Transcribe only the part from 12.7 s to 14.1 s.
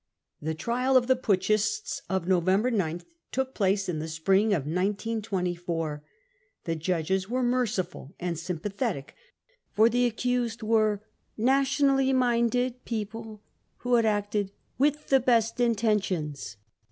53 people who had